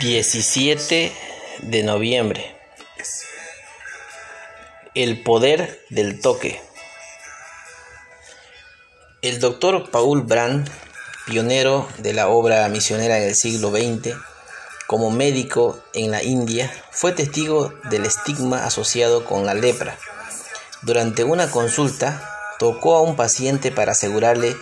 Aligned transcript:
17 0.00 1.12
de 1.62 1.82
noviembre. 1.82 2.56
El 4.94 5.22
poder 5.22 5.80
del 5.90 6.20
toque. 6.20 6.60
El 9.22 9.40
doctor 9.40 9.90
Paul 9.90 10.22
Brand, 10.22 10.68
pionero 11.26 11.88
de 11.98 12.12
la 12.12 12.28
obra 12.28 12.68
misionera 12.68 13.16
del 13.16 13.34
siglo 13.34 13.70
XX, 13.70 14.14
como 14.86 15.10
médico 15.10 15.78
en 15.94 16.10
la 16.10 16.22
India, 16.22 16.70
fue 16.90 17.12
testigo 17.12 17.72
del 17.90 18.04
estigma 18.04 18.64
asociado 18.64 19.24
con 19.24 19.46
la 19.46 19.54
lepra. 19.54 19.98
Durante 20.82 21.24
una 21.24 21.50
consulta, 21.50 22.54
tocó 22.58 22.96
a 22.96 23.02
un 23.02 23.16
paciente 23.16 23.72
para 23.72 23.92
asegurarle 23.92 24.56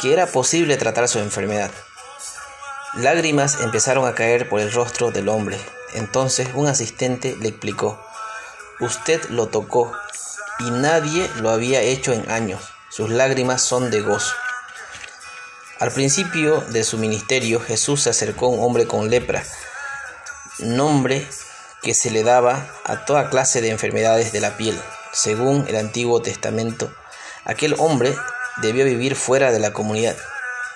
que 0.00 0.12
era 0.12 0.26
posible 0.26 0.76
tratar 0.76 1.08
su 1.08 1.18
enfermedad. 1.18 1.70
Lágrimas 2.94 3.60
empezaron 3.60 4.06
a 4.06 4.14
caer 4.14 4.48
por 4.48 4.60
el 4.60 4.72
rostro 4.72 5.10
del 5.10 5.28
hombre. 5.28 5.58
Entonces 5.94 6.48
un 6.54 6.66
asistente 6.66 7.36
le 7.40 7.48
explicó, 7.48 8.02
usted 8.80 9.22
lo 9.30 9.48
tocó 9.48 9.92
y 10.60 10.70
nadie 10.70 11.28
lo 11.36 11.50
había 11.50 11.80
hecho 11.80 12.12
en 12.12 12.30
años. 12.30 12.60
Sus 12.90 13.10
lágrimas 13.10 13.62
son 13.62 13.90
de 13.90 14.00
gozo. 14.00 14.34
Al 15.78 15.92
principio 15.92 16.60
de 16.60 16.82
su 16.82 16.98
ministerio 16.98 17.60
Jesús 17.60 18.02
se 18.02 18.10
acercó 18.10 18.46
a 18.46 18.48
un 18.50 18.64
hombre 18.64 18.86
con 18.86 19.10
lepra, 19.10 19.44
nombre 20.58 21.26
que 21.82 21.94
se 21.94 22.10
le 22.10 22.24
daba 22.24 22.66
a 22.84 23.04
toda 23.04 23.30
clase 23.30 23.60
de 23.60 23.70
enfermedades 23.70 24.32
de 24.32 24.40
la 24.40 24.56
piel. 24.56 24.80
Según 25.12 25.66
el 25.68 25.76
Antiguo 25.76 26.20
Testamento, 26.20 26.92
aquel 27.44 27.76
hombre 27.78 28.14
debió 28.60 28.84
vivir 28.84 29.16
fuera 29.16 29.52
de 29.52 29.58
la 29.58 29.72
comunidad. 29.72 30.16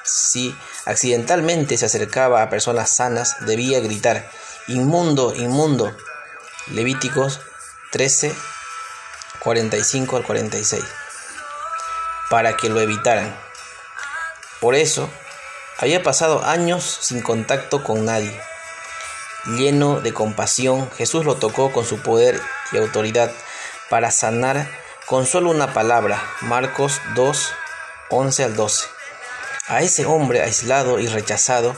Si 0.05 0.57
accidentalmente 0.85 1.77
se 1.77 1.87
acercaba 1.87 2.43
a 2.43 2.51
personas 2.51 2.95
sanas, 2.95 3.37
debía 3.47 3.81
gritar, 3.81 4.29
inmundo, 4.69 5.35
inmundo. 5.35 5.97
Levíticos 6.69 7.41
13, 7.91 8.35
45 9.41 10.17
al 10.17 10.25
46, 10.25 10.83
para 12.31 12.57
que 12.57 12.69
lo 12.69 12.81
evitaran. 12.81 13.37
Por 14.61 14.75
eso, 14.75 15.11
había 15.79 16.03
pasado 16.03 16.45
años 16.45 16.99
sin 17.01 17.21
contacto 17.21 17.83
con 17.83 18.05
nadie. 18.05 18.41
Lleno 19.57 20.01
de 20.01 20.15
compasión, 20.15 20.89
Jesús 20.93 21.25
lo 21.25 21.35
tocó 21.35 21.73
con 21.73 21.85
su 21.85 22.01
poder 22.01 22.41
y 22.71 22.77
autoridad 22.77 23.33
para 23.91 24.13
sanar 24.13 24.69
con 25.07 25.27
solo 25.27 25.51
una 25.51 25.73
palabra. 25.73 26.23
Marcos 26.43 27.01
2, 27.17 27.53
11 28.13 28.45
al 28.45 28.57
12. 28.57 28.87
A 29.69 29.81
ese 29.81 30.05
hombre 30.05 30.43
aislado 30.43 31.01
y 31.01 31.07
rechazado, 31.09 31.75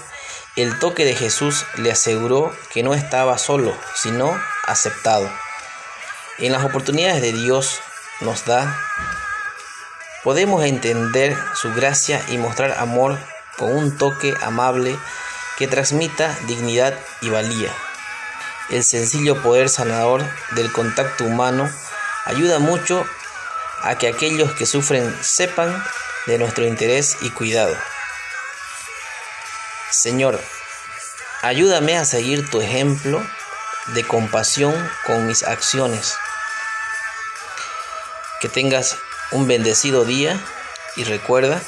el 0.57 0.79
toque 0.81 1.05
de 1.05 1.15
Jesús 1.15 1.65
le 1.77 1.93
aseguró 1.93 2.55
que 2.73 2.83
no 2.83 2.93
estaba 2.95 3.39
solo, 3.39 3.73
sino 3.95 4.37
aceptado. 4.67 5.31
En 6.39 6.53
las 6.53 6.65
oportunidades 6.65 7.23
de 7.23 7.33
Dios 7.33 7.81
nos 8.21 8.45
da, 8.45 8.77
podemos 10.25 10.65
entender 10.65 11.37
su 11.55 11.73
gracia 11.73 12.21
y 12.29 12.39
mostrar 12.39 12.73
amor 12.79 13.17
con 13.57 13.73
un 13.73 13.97
toque 13.97 14.35
amable 14.43 14.99
que 15.57 15.69
transmita 15.69 16.37
dignidad 16.47 16.99
y 17.21 17.31
valía. 17.31 17.73
El 18.71 18.83
sencillo 18.83 19.41
poder 19.41 19.69
sanador 19.69 20.25
del 20.53 20.73
contacto 20.73 21.25
humano 21.25 21.71
ayuda 22.25 22.59
mucho 22.59 23.07
a 23.83 23.97
que 23.99 24.09
aquellos 24.09 24.53
que 24.55 24.67
sufren 24.67 25.15
sepan 25.23 25.85
de 26.27 26.39
nuestro 26.39 26.65
interés 26.65 27.17
y 27.21 27.31
cuidado. 27.31 27.77
Señor, 29.91 30.41
ayúdame 31.43 31.97
a 31.97 32.05
seguir 32.05 32.49
tu 32.51 32.61
ejemplo 32.61 33.25
de 33.89 34.05
compasión 34.05 34.75
con 35.07 35.27
mis 35.27 35.43
acciones. 35.43 36.17
Que 38.41 38.49
tengas 38.49 38.97
un 39.31 39.47
bendecido 39.47 40.05
día 40.05 40.41
y 40.97 41.05
recuerda, 41.05 41.63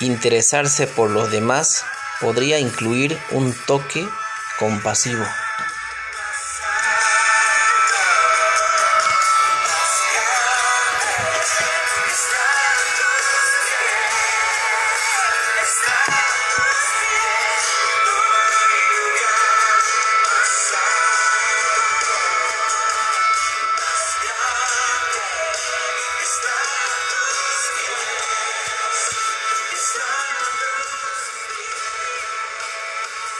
interesarse 0.00 0.86
por 0.86 1.10
los 1.10 1.30
demás 1.30 1.84
podría 2.20 2.58
incluir 2.58 3.20
un 3.30 3.52
toque 3.66 4.06
compasivo. 4.58 5.24